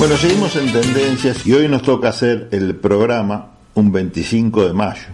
Bueno, 0.00 0.16
seguimos 0.16 0.56
en 0.56 0.72
tendencias 0.72 1.46
y 1.46 1.52
hoy 1.52 1.68
nos 1.68 1.82
toca 1.82 2.08
hacer 2.08 2.48
el 2.52 2.74
programa 2.74 3.50
un 3.74 3.92
25 3.92 4.68
de 4.68 4.72
mayo. 4.72 5.08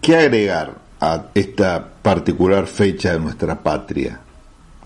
¿Qué 0.00 0.16
agregar 0.16 0.74
a 1.00 1.26
esta 1.36 1.92
particular 2.02 2.66
fecha 2.66 3.12
de 3.12 3.20
nuestra 3.20 3.62
patria? 3.62 4.18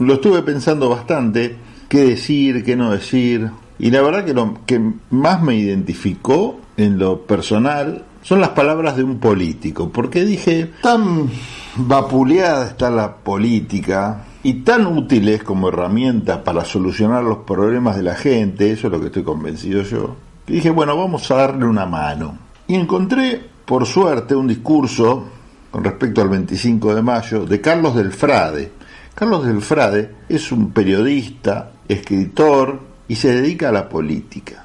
Lo 0.00 0.12
estuve 0.12 0.42
pensando 0.42 0.90
bastante, 0.90 1.56
qué 1.88 2.04
decir, 2.04 2.62
qué 2.62 2.76
no 2.76 2.90
decir, 2.90 3.50
y 3.78 3.90
la 3.90 4.02
verdad 4.02 4.26
que 4.26 4.34
lo 4.34 4.58
que 4.66 4.82
más 5.08 5.42
me 5.42 5.56
identificó 5.56 6.60
en 6.76 6.98
lo 6.98 7.22
personal 7.22 8.04
son 8.22 8.42
las 8.42 8.50
palabras 8.50 8.98
de 8.98 9.04
un 9.04 9.18
político, 9.18 9.88
porque 9.90 10.26
dije, 10.26 10.72
tan 10.82 11.30
vapuleada 11.74 12.66
está 12.66 12.90
la 12.90 13.16
política 13.16 14.26
y 14.48 14.54
tan 14.62 14.86
útil 14.86 15.28
es 15.28 15.42
como 15.42 15.68
herramienta 15.68 16.42
para 16.42 16.64
solucionar 16.64 17.22
los 17.22 17.40
problemas 17.40 17.96
de 17.96 18.02
la 18.02 18.14
gente, 18.14 18.72
eso 18.72 18.86
es 18.86 18.92
lo 18.94 18.98
que 18.98 19.08
estoy 19.08 19.22
convencido 19.22 19.82
yo, 19.82 20.16
que 20.46 20.54
dije, 20.54 20.70
bueno, 20.70 20.96
vamos 20.96 21.30
a 21.30 21.34
darle 21.34 21.66
una 21.66 21.84
mano. 21.84 22.38
Y 22.66 22.74
encontré, 22.74 23.42
por 23.66 23.84
suerte, 23.84 24.34
un 24.34 24.46
discurso 24.46 25.24
con 25.70 25.84
respecto 25.84 26.22
al 26.22 26.30
25 26.30 26.94
de 26.94 27.02
mayo 27.02 27.44
de 27.44 27.60
Carlos 27.60 27.94
del 27.94 28.10
Frade. 28.10 28.72
Carlos 29.14 29.44
del 29.44 29.60
Frade 29.60 30.14
es 30.30 30.50
un 30.50 30.70
periodista, 30.70 31.72
escritor 31.86 32.80
y 33.06 33.16
se 33.16 33.34
dedica 33.34 33.68
a 33.68 33.72
la 33.72 33.86
política. 33.86 34.64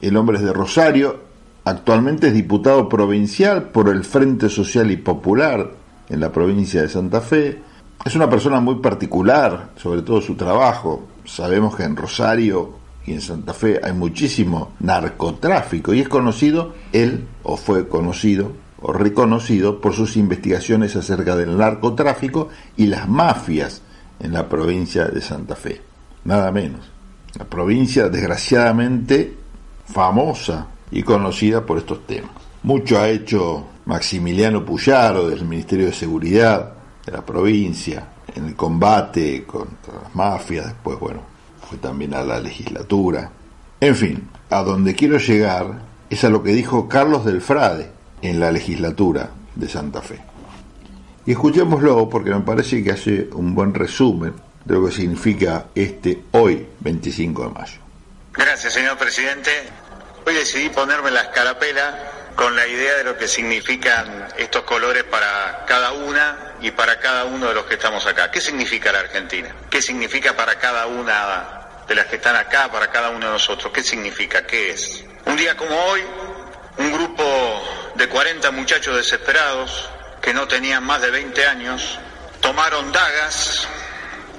El 0.00 0.16
hombre 0.16 0.36
es 0.36 0.44
de 0.44 0.52
Rosario, 0.52 1.18
actualmente 1.64 2.28
es 2.28 2.32
diputado 2.32 2.88
provincial 2.88 3.70
por 3.70 3.88
el 3.88 4.04
Frente 4.04 4.48
Social 4.48 4.88
y 4.92 4.98
Popular 4.98 5.68
en 6.08 6.20
la 6.20 6.30
provincia 6.30 6.82
de 6.82 6.88
Santa 6.88 7.20
Fe. 7.20 7.65
Es 8.04 8.14
una 8.14 8.30
persona 8.30 8.60
muy 8.60 8.76
particular, 8.76 9.70
sobre 9.76 10.02
todo 10.02 10.20
su 10.20 10.36
trabajo. 10.36 11.06
Sabemos 11.24 11.74
que 11.74 11.82
en 11.82 11.96
Rosario 11.96 12.74
y 13.04 13.12
en 13.12 13.20
Santa 13.20 13.52
Fe 13.52 13.80
hay 13.82 13.92
muchísimo 13.92 14.72
narcotráfico 14.80 15.94
y 15.94 16.00
es 16.00 16.08
conocido, 16.08 16.74
él 16.92 17.26
o 17.42 17.56
fue 17.56 17.88
conocido 17.88 18.52
o 18.80 18.92
reconocido 18.92 19.80
por 19.80 19.94
sus 19.94 20.16
investigaciones 20.16 20.94
acerca 20.96 21.34
del 21.36 21.56
narcotráfico 21.56 22.48
y 22.76 22.86
las 22.86 23.08
mafias 23.08 23.82
en 24.20 24.32
la 24.32 24.48
provincia 24.48 25.06
de 25.06 25.20
Santa 25.20 25.56
Fe. 25.56 25.80
Nada 26.24 26.50
menos. 26.52 26.90
La 27.38 27.44
provincia 27.44 28.08
desgraciadamente 28.08 29.34
famosa 29.86 30.68
y 30.90 31.02
conocida 31.02 31.64
por 31.64 31.78
estos 31.78 32.06
temas. 32.06 32.30
Mucho 32.62 32.98
ha 32.98 33.08
hecho 33.08 33.66
Maximiliano 33.84 34.64
Puyaro 34.64 35.28
del 35.28 35.44
Ministerio 35.44 35.86
de 35.86 35.92
Seguridad 35.92 36.75
de 37.06 37.12
la 37.12 37.24
provincia 37.24 38.08
en 38.34 38.46
el 38.46 38.56
combate 38.56 39.44
contra 39.44 39.94
las 40.02 40.14
mafias, 40.14 40.66
después, 40.66 40.98
bueno, 40.98 41.22
fue 41.68 41.78
también 41.78 42.12
a 42.14 42.22
la 42.22 42.40
legislatura. 42.40 43.30
En 43.80 43.94
fin, 43.94 44.28
a 44.50 44.62
donde 44.62 44.94
quiero 44.94 45.18
llegar 45.18 45.80
es 46.10 46.24
a 46.24 46.28
lo 46.28 46.42
que 46.42 46.52
dijo 46.52 46.88
Carlos 46.88 47.24
del 47.24 47.40
Frade 47.40 47.90
en 48.22 48.40
la 48.40 48.50
legislatura 48.50 49.30
de 49.54 49.68
Santa 49.68 50.02
Fe. 50.02 50.20
Y 51.24 51.32
escuchémoslo 51.32 52.08
porque 52.08 52.30
me 52.30 52.40
parece 52.40 52.82
que 52.82 52.92
hace 52.92 53.28
un 53.32 53.54
buen 53.54 53.72
resumen 53.72 54.34
de 54.64 54.74
lo 54.74 54.86
que 54.86 54.92
significa 54.92 55.66
este 55.74 56.24
hoy, 56.32 56.66
25 56.80 57.42
de 57.44 57.50
mayo. 57.50 57.80
Gracias, 58.32 58.72
señor 58.72 58.98
presidente. 58.98 59.50
Hoy 60.26 60.34
decidí 60.34 60.68
ponerme 60.70 61.10
la 61.10 61.22
escarapela 61.22 62.15
con 62.36 62.54
la 62.54 62.66
idea 62.66 62.96
de 62.96 63.04
lo 63.04 63.16
que 63.16 63.26
significan 63.26 64.28
estos 64.36 64.62
colores 64.62 65.04
para 65.04 65.64
cada 65.66 65.92
una 65.92 66.54
y 66.60 66.70
para 66.70 67.00
cada 67.00 67.24
uno 67.24 67.48
de 67.48 67.54
los 67.54 67.64
que 67.64 67.74
estamos 67.74 68.06
acá. 68.06 68.30
¿Qué 68.30 68.42
significa 68.42 68.92
la 68.92 69.00
Argentina? 69.00 69.54
¿Qué 69.70 69.80
significa 69.80 70.36
para 70.36 70.58
cada 70.58 70.86
una 70.86 71.84
de 71.88 71.94
las 71.94 72.06
que 72.06 72.16
están 72.16 72.36
acá, 72.36 72.70
para 72.70 72.90
cada 72.90 73.08
uno 73.08 73.26
de 73.26 73.32
nosotros? 73.32 73.72
¿Qué 73.72 73.82
significa? 73.82 74.46
¿Qué 74.46 74.70
es? 74.70 75.02
Un 75.24 75.36
día 75.36 75.56
como 75.56 75.74
hoy, 75.86 76.02
un 76.76 76.92
grupo 76.92 77.92
de 77.94 78.06
40 78.06 78.50
muchachos 78.50 78.94
desesperados 78.94 79.88
que 80.20 80.34
no 80.34 80.46
tenían 80.46 80.84
más 80.84 81.00
de 81.00 81.10
20 81.10 81.46
años 81.46 81.98
tomaron 82.40 82.92
dagas 82.92 83.66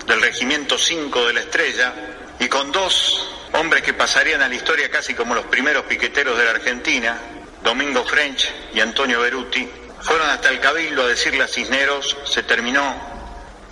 del 0.06 0.22
Regimiento 0.22 0.78
5 0.78 1.26
de 1.26 1.34
la 1.34 1.40
Estrella 1.40 1.94
y 2.40 2.48
con 2.48 2.72
dos 2.72 3.28
hombres 3.54 3.82
que 3.82 3.94
pasarían 3.94 4.42
a 4.44 4.48
la 4.48 4.56
historia 4.56 4.92
casi 4.92 5.16
como 5.16 5.34
los 5.34 5.46
primeros 5.46 5.86
piqueteros 5.86 6.38
de 6.38 6.46
la 6.46 6.52
Argentina, 6.52 7.20
Domingo 7.68 8.06
French 8.06 8.50
y 8.74 8.80
Antonio 8.80 9.20
Beruti, 9.20 9.68
fueron 10.00 10.30
hasta 10.30 10.48
el 10.48 10.62
Cabildo 10.62 11.04
a 11.04 11.08
decirle 11.08 11.44
a 11.44 11.50
Cisneros, 11.50 12.16
se 12.24 12.42
terminó, 12.44 12.96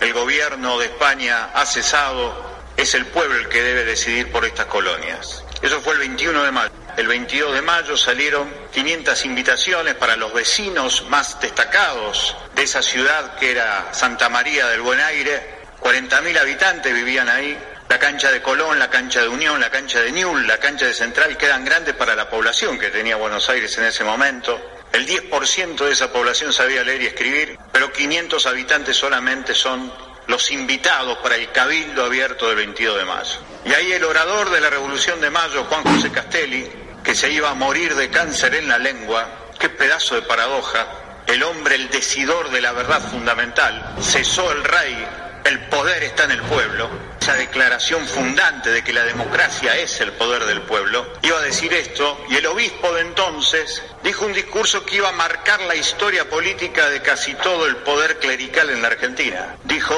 el 0.02 0.12
gobierno 0.12 0.78
de 0.78 0.88
España 0.88 1.52
ha 1.54 1.66
cesado, 1.66 2.36
es 2.76 2.94
el 2.94 3.06
pueblo 3.06 3.38
el 3.38 3.48
que 3.48 3.62
debe 3.62 3.86
decidir 3.86 4.30
por 4.34 4.44
estas 4.44 4.66
colonias. 4.66 5.46
Eso 5.62 5.80
fue 5.80 5.94
el 5.94 6.00
21 6.00 6.44
de 6.44 6.52
mayo. 6.52 6.72
El 6.98 7.08
22 7.08 7.54
de 7.54 7.62
mayo 7.62 7.96
salieron 7.96 8.54
500 8.74 9.24
invitaciones 9.24 9.96
para 9.96 10.18
los 10.18 10.34
vecinos 10.34 11.06
más 11.08 11.40
destacados 11.40 12.36
de 12.54 12.64
esa 12.64 12.82
ciudad 12.82 13.38
que 13.38 13.52
era 13.52 13.94
Santa 13.94 14.28
María 14.28 14.68
del 14.68 14.82
Buen 14.82 15.00
Aire. 15.00 15.56
40.000 15.80 16.38
habitantes 16.38 16.94
vivían 16.94 17.30
ahí. 17.30 17.58
La 17.88 18.00
cancha 18.00 18.32
de 18.32 18.42
Colón, 18.42 18.80
la 18.80 18.90
cancha 18.90 19.22
de 19.22 19.28
Unión, 19.28 19.62
la 19.62 19.70
cancha 19.70 20.02
de 20.02 20.12
Ñul, 20.12 20.48
la 20.48 20.58
cancha 20.58 20.86
de 20.86 20.94
Central 20.94 21.38
quedan 21.38 21.64
grandes 21.64 21.94
para 21.94 22.16
la 22.16 22.30
población 22.30 22.80
que 22.80 22.90
tenía 22.90 23.16
Buenos 23.16 23.48
Aires 23.50 23.78
en 23.78 23.86
ese 23.86 24.04
momento. 24.04 24.60
El 24.92 25.06
10% 25.06 25.86
de 25.86 25.92
esa 25.92 26.12
población 26.12 26.52
sabía 26.52 26.84
leer 26.84 27.04
y 27.04 27.08
escribir, 27.08 27.60
pero 27.72 27.92
500 27.92 28.44
habitantes 28.48 28.98
solamente 28.98 29.54
son 29.54 29.94
los 30.28 30.50
invitados 30.50 31.20
para 31.20 31.36
el 31.36 31.52
cabildo 31.52 32.06
abierto 32.06 32.48
del 32.48 32.56
22 32.58 32.98
de 32.98 33.06
mayo. 33.06 33.40
Y 33.66 33.74
ahí 33.74 33.92
el 33.92 34.04
orador 34.04 34.50
de 34.50 34.62
la 34.62 34.72
Revolución 34.72 35.22
de 35.22 35.30
Mayo, 35.30 35.66
Juan 35.66 35.84
José 35.84 36.12
Castelli, 36.12 36.68
que 37.04 37.14
se 37.14 37.30
iba 37.30 37.52
a 37.52 37.56
morir 37.56 37.94
de 37.96 38.10
cáncer 38.10 38.56
en 38.56 38.68
la 38.68 38.80
lengua, 38.80 39.52
qué 39.60 39.70
pedazo 39.70 40.16
de 40.16 40.24
paradoja, 40.24 40.88
el 41.28 41.44
hombre, 41.44 41.76
el 41.76 41.90
decidor 41.90 42.50
de 42.50 42.62
la 42.62 42.72
verdad 42.72 43.02
fundamental, 43.12 43.96
cesó 44.02 44.52
el 44.52 44.64
rey 44.64 45.08
el 45.46 45.60
poder 45.68 46.04
está 46.04 46.24
en 46.24 46.32
el 46.32 46.42
pueblo, 46.42 46.90
esa 47.26 47.34
declaración 47.34 48.06
fundante 48.06 48.70
de 48.70 48.84
que 48.84 48.94
la 48.94 49.04
democracia 49.04 49.76
es 49.76 50.00
el 50.00 50.12
poder 50.12 50.46
del 50.46 50.62
pueblo, 50.62 51.12
iba 51.24 51.40
a 51.40 51.42
decir 51.42 51.74
esto 51.74 52.24
y 52.30 52.36
el 52.36 52.46
obispo 52.46 52.94
de 52.94 53.02
entonces 53.02 53.82
dijo 54.04 54.28
un 54.28 54.34
discurso 54.34 54.86
que 54.86 54.98
iba 54.98 55.10
a 55.10 55.12
marcar 55.12 55.60
la 55.62 55.76
historia 55.76 56.30
política 56.30 56.88
de 56.88 57.02
casi 57.02 57.34
todo 57.34 57.66
el 57.66 57.78
poder 57.78 58.20
clerical 58.20 58.70
en 58.70 58.84
la 58.84 58.90
Argentina. 58.90 59.56
Dijo, 59.64 59.96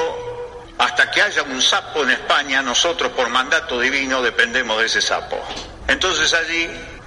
hasta 0.78 1.10
que 1.10 1.20
haya 1.20 1.42
un 1.42 1.60
sapo 1.60 2.02
en 2.02 2.12
España, 2.12 2.62
nosotros 2.62 3.12
por 3.12 3.28
mandato 3.28 3.78
divino 3.78 4.22
dependemos 4.22 4.80
de 4.80 4.86
ese 4.86 5.02
sapo. 5.02 5.38
Entonces 5.86 6.32
allí 6.32 6.66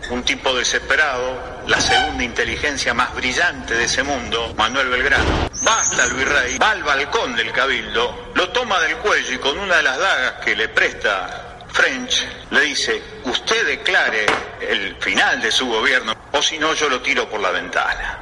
un 0.09 0.23
tipo 0.23 0.53
desesperado, 0.53 1.63
la 1.67 1.79
segunda 1.79 2.23
inteligencia 2.23 2.93
más 2.93 3.13
brillante 3.15 3.75
de 3.75 3.85
ese 3.85 4.03
mundo, 4.03 4.53
Manuel 4.57 4.89
Belgrano, 4.89 5.49
va 5.65 5.79
hasta 5.79 6.05
el 6.05 6.61
va 6.61 6.71
al 6.71 6.83
balcón 6.83 7.35
del 7.35 7.51
cabildo, 7.51 8.31
lo 8.33 8.49
toma 8.49 8.79
del 8.79 8.97
cuello 8.97 9.33
y 9.33 9.37
con 9.37 9.57
una 9.57 9.77
de 9.77 9.83
las 9.83 9.97
dagas 9.97 10.33
que 10.43 10.55
le 10.55 10.69
presta 10.69 11.59
French, 11.71 12.27
le 12.49 12.61
dice, 12.61 13.01
usted 13.25 13.65
declare 13.65 14.25
el 14.59 14.95
final 14.97 15.41
de 15.41 15.51
su 15.51 15.67
gobierno, 15.67 16.15
o 16.31 16.41
si 16.41 16.57
no 16.57 16.73
yo 16.73 16.89
lo 16.89 17.01
tiro 17.01 17.29
por 17.29 17.39
la 17.39 17.51
ventana, 17.51 18.19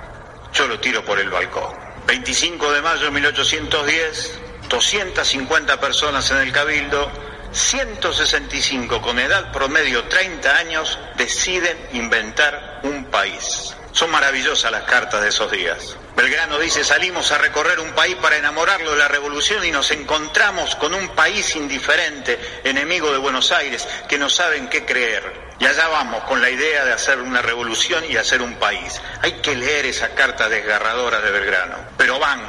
yo 0.54 0.68
lo 0.68 0.80
tiro 0.80 1.04
por 1.04 1.20
el 1.20 1.30
balcón. 1.30 1.74
25 2.06 2.72
de 2.72 2.82
mayo 2.82 3.06
de 3.06 3.12
1810, 3.12 4.40
250 4.70 5.80
personas 5.80 6.30
en 6.32 6.38
el 6.38 6.52
cabildo, 6.52 7.12
165 7.52 9.02
con 9.02 9.20
edad 9.20 9.52
promedio 9.52 10.04
30 10.06 10.56
años 10.56 11.00
deciden 11.18 11.78
inventar 11.94 12.82
un 12.84 13.06
país. 13.06 13.76
Son 13.92 14.12
maravillosas 14.12 14.72
las 14.72 14.84
cartas 14.84 15.22
de 15.22 15.30
esos 15.30 15.52
días. 15.52 15.98
Belgrano 16.16 16.60
dice, 16.60 16.84
salimos 16.84 17.32
a 17.32 17.38
recorrer 17.38 17.80
un 17.80 17.92
país 17.94 18.16
para 18.16 18.38
enamorarlo 18.38 18.92
de 18.92 18.98
la 18.98 19.08
revolución 19.08 19.66
y 19.66 19.72
nos 19.72 19.90
encontramos 19.92 20.76
con 20.76 20.94
un 20.94 21.10
país 21.10 21.56
indiferente, 21.56 22.40
enemigo 22.64 23.12
de 23.12 23.18
Buenos 23.18 23.52
Aires, 23.52 23.88
que 24.08 24.20
no 24.20 24.30
saben 24.30 24.68
qué 24.68 24.86
creer. 24.86 25.50
Y 25.60 25.66
allá 25.66 25.88
vamos 25.88 26.24
con 26.26 26.42
la 26.42 26.50
idea 26.50 26.86
de 26.86 26.94
hacer 26.94 27.20
una 27.20 27.42
revolución 27.42 28.04
y 28.10 28.18
hacer 28.18 28.42
un 28.42 28.56
país. 28.56 29.02
Hay 29.22 29.34
que 29.42 29.56
leer 29.56 29.88
esa 29.88 30.10
carta 30.10 30.50
desgarradora 30.50 31.20
de 31.22 31.32
Belgrano. 31.32 31.78
Pero 31.98 32.20
van 32.20 32.42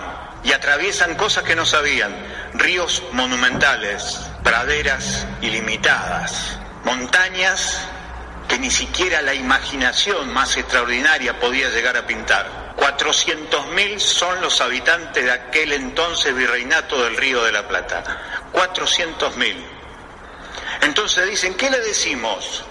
y 0.42 0.52
atraviesan 0.52 1.16
cosas 1.16 1.44
que 1.44 1.56
no 1.56 1.66
sabían. 1.66 2.14
Ríos 2.54 3.02
monumentales, 3.12 4.20
praderas 4.42 5.26
ilimitadas, 5.40 6.58
montañas 6.84 7.86
que 8.48 8.58
ni 8.58 8.70
siquiera 8.70 9.22
la 9.22 9.34
imaginación 9.34 10.32
más 10.32 10.56
extraordinaria 10.56 11.38
podía 11.38 11.68
llegar 11.68 11.96
a 11.96 12.06
pintar. 12.06 12.74
400.000 12.76 13.98
son 13.98 14.40
los 14.40 14.60
habitantes 14.60 15.24
de 15.24 15.30
aquel 15.30 15.72
entonces 15.72 16.34
virreinato 16.34 17.04
del 17.04 17.16
Río 17.16 17.44
de 17.44 17.52
la 17.52 17.68
Plata. 17.68 18.02
400.000. 18.52 19.54
Entonces 20.82 21.28
dicen, 21.28 21.54
¿qué 21.54 21.70
le 21.70 21.78
decimos? 21.80 22.64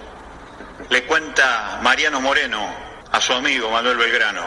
Le 0.90 1.04
cuenta 1.04 1.78
Mariano 1.82 2.20
Moreno 2.20 2.74
a 3.12 3.20
su 3.20 3.32
amigo 3.32 3.70
Manuel 3.70 3.96
Belgrano. 3.96 4.42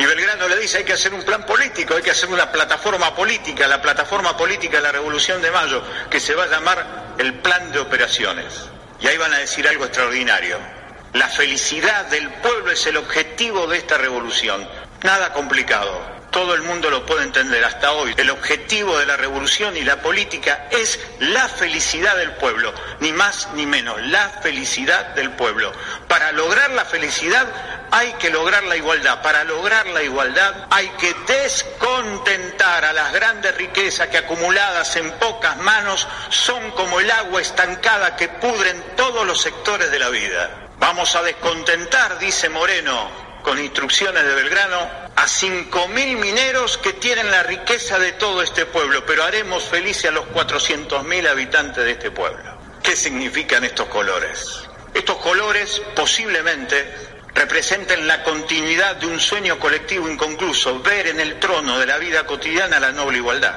Y 0.00 0.06
Belgrano 0.06 0.48
le 0.48 0.56
dice 0.56 0.78
hay 0.78 0.84
que 0.84 0.94
hacer 0.94 1.12
un 1.12 1.22
plan 1.24 1.44
político, 1.44 1.94
hay 1.94 2.00
que 2.00 2.10
hacer 2.10 2.30
una 2.30 2.50
plataforma 2.50 3.14
política, 3.14 3.68
la 3.68 3.82
plataforma 3.82 4.34
política 4.34 4.78
de 4.78 4.84
la 4.84 4.92
Revolución 4.92 5.42
de 5.42 5.50
Mayo, 5.50 5.82
que 6.08 6.18
se 6.18 6.34
va 6.34 6.44
a 6.44 6.46
llamar 6.46 7.16
el 7.18 7.34
Plan 7.34 7.70
de 7.70 7.80
Operaciones. 7.80 8.70
y 8.98 9.06
ahí 9.08 9.18
van 9.18 9.34
a 9.34 9.38
decir 9.38 9.68
algo 9.68 9.84
extraordinario. 9.84 10.56
La 11.12 11.28
felicidad 11.28 12.06
del 12.06 12.30
pueblo 12.30 12.70
es 12.70 12.86
el 12.86 12.96
objetivo 12.96 13.66
de 13.66 13.76
esta 13.76 13.98
revolución. 13.98 14.66
Nada 15.02 15.34
complicado 15.34 16.20
todo 16.30 16.54
el 16.54 16.62
mundo 16.62 16.90
lo 16.90 17.04
puede 17.04 17.24
entender 17.24 17.64
hasta 17.64 17.92
hoy. 17.92 18.14
El 18.16 18.30
objetivo 18.30 18.98
de 18.98 19.06
la 19.06 19.16
revolución 19.16 19.76
y 19.76 19.82
la 19.82 20.00
política 20.00 20.68
es 20.70 21.00
la 21.18 21.48
felicidad 21.48 22.16
del 22.16 22.32
pueblo, 22.32 22.72
ni 23.00 23.12
más 23.12 23.48
ni 23.54 23.66
menos, 23.66 24.00
la 24.06 24.28
felicidad 24.28 25.14
del 25.14 25.30
pueblo. 25.32 25.72
Para 26.08 26.32
lograr 26.32 26.70
la 26.70 26.84
felicidad 26.84 27.46
hay 27.90 28.12
que 28.14 28.30
lograr 28.30 28.62
la 28.64 28.76
igualdad. 28.76 29.22
Para 29.22 29.44
lograr 29.44 29.86
la 29.86 30.02
igualdad 30.02 30.66
hay 30.70 30.88
que 30.90 31.14
descontentar 31.26 32.84
a 32.84 32.92
las 32.92 33.12
grandes 33.12 33.54
riquezas 33.56 34.08
que 34.08 34.18
acumuladas 34.18 34.96
en 34.96 35.10
pocas 35.12 35.56
manos 35.58 36.06
son 36.28 36.70
como 36.72 37.00
el 37.00 37.10
agua 37.10 37.40
estancada 37.40 38.16
que 38.16 38.28
pudren 38.28 38.82
todos 38.96 39.26
los 39.26 39.40
sectores 39.40 39.90
de 39.90 39.98
la 39.98 40.08
vida. 40.10 40.68
Vamos 40.78 41.14
a 41.14 41.22
descontentar, 41.22 42.18
dice 42.18 42.48
Moreno, 42.48 43.10
con 43.42 43.58
instrucciones 43.58 44.24
de 44.24 44.34
Belgrano, 44.34 44.78
a 45.16 45.26
5.000 45.26 46.16
mineros 46.16 46.78
que 46.78 46.94
tienen 46.94 47.30
la 47.30 47.42
riqueza 47.42 47.98
de 47.98 48.12
todo 48.12 48.42
este 48.42 48.64
pueblo, 48.66 49.04
pero 49.04 49.24
haremos 49.24 49.64
felices 49.64 50.06
a 50.06 50.12
los 50.12 50.24
400.000 50.26 51.28
habitantes 51.28 51.84
de 51.84 51.90
este 51.90 52.10
pueblo. 52.10 52.58
¿Qué 52.82 52.96
significan 52.96 53.64
estos 53.64 53.88
colores? 53.88 54.62
Estos 54.94 55.16
colores 55.18 55.82
posiblemente 55.94 57.19
representen 57.40 58.06
la 58.06 58.22
continuidad 58.22 58.96
de 58.96 59.06
un 59.06 59.18
sueño 59.18 59.58
colectivo 59.58 60.10
inconcluso, 60.10 60.80
ver 60.80 61.06
en 61.06 61.20
el 61.20 61.40
trono 61.40 61.78
de 61.78 61.86
la 61.86 61.96
vida 61.96 62.26
cotidiana 62.26 62.78
la 62.78 62.92
noble 62.92 63.16
igualdad. 63.16 63.54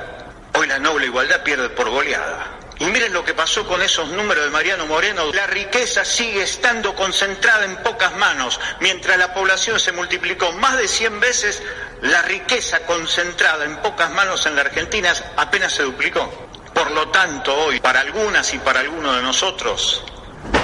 Hoy 0.53 0.67
la 0.67 0.79
noble 0.79 1.07
igualdad 1.07 1.43
pierde 1.43 1.67
por 1.67 1.89
goleada. 1.89 2.59
Y 2.79 2.85
miren 2.85 3.11
lo 3.11 3.25
que 3.25 3.33
pasó 3.33 3.67
con 3.67 3.81
esos 3.81 4.07
números 4.07 4.45
de 4.45 4.51
Mariano 4.51 4.85
Moreno. 4.85 5.33
La 5.33 5.47
riqueza 5.47 6.05
sigue 6.05 6.43
estando 6.43 6.95
concentrada 6.95 7.65
en 7.65 7.75
pocas 7.83 8.15
manos. 8.15 8.57
Mientras 8.79 9.17
la 9.17 9.33
población 9.33 9.77
se 9.81 9.91
multiplicó 9.91 10.53
más 10.53 10.77
de 10.77 10.87
100 10.87 11.19
veces, 11.19 11.61
la 12.03 12.21
riqueza 12.21 12.85
concentrada 12.85 13.65
en 13.65 13.81
pocas 13.81 14.09
manos 14.11 14.45
en 14.45 14.55
la 14.55 14.61
Argentina 14.61 15.13
apenas 15.35 15.73
se 15.73 15.83
duplicó. 15.83 16.47
Por 16.73 16.89
lo 16.91 17.09
tanto, 17.09 17.53
hoy, 17.53 17.81
para 17.81 17.99
algunas 17.99 18.53
y 18.53 18.59
para 18.59 18.79
algunos 18.79 19.17
de 19.17 19.21
nosotros, 19.21 20.05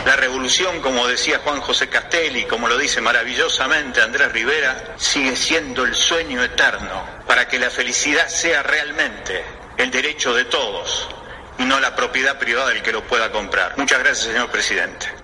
la 0.06 0.16
revolución, 0.16 0.82
como 0.82 1.08
decía 1.08 1.40
Juan 1.44 1.62
José 1.62 1.88
Castelli, 1.88 2.46
como 2.46 2.68
lo 2.68 2.78
dice 2.78 3.00
maravillosamente 3.00 4.02
Andrés 4.02 4.32
Rivera, 4.32 4.96
sigue 4.98 5.36
siendo 5.36 5.86
el 5.86 5.94
sueño 5.94 6.44
eterno 6.44 7.06
para 7.28 7.48
que 7.48 7.60
la 7.60 7.70
felicidad 7.70 8.28
sea 8.28 8.64
realmente 8.64 9.44
el 9.78 9.92
derecho 9.92 10.34
de 10.34 10.46
todos 10.46 11.08
y 11.60 11.64
no 11.66 11.80
la 11.80 11.96
propiedad 11.96 12.40
privada 12.40 12.70
del 12.70 12.82
que 12.82 12.92
lo 12.92 13.04
pueda 13.04 13.32
comprar. 13.32 13.78
Muchas 13.78 14.00
gracias, 14.00 14.28
señor 14.34 14.50
presidente. 14.50 15.19